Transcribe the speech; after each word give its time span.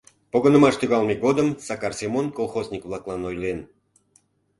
Погынымаш 0.31 0.75
тӱҥалме 0.77 1.15
годым 1.25 1.47
Сакар 1.67 1.93
Семон 1.99 2.25
колхозник-влаклан 2.37 3.21
ойлен: 3.29 3.59